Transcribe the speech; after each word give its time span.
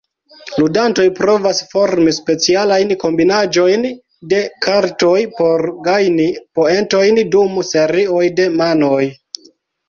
Ludantoj 0.59 1.03
provas 1.17 1.57
formi 1.73 2.13
specialajn 2.17 2.93
kombinaĵojn 3.03 3.85
de 4.31 4.39
kartoj 4.67 5.11
por 5.41 5.65
gajni 5.89 6.27
poentojn 6.61 7.21
dum 7.37 7.61
serioj 7.69 8.25
de 8.41 8.49
manoj. 8.57 9.05